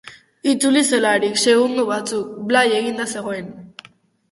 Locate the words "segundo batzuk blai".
1.41-2.65